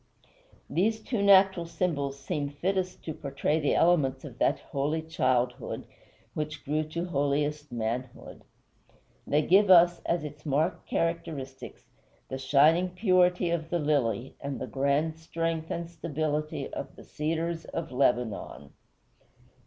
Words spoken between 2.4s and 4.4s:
fittest to portray the elements of